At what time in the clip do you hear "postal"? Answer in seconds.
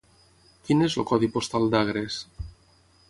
1.35-1.69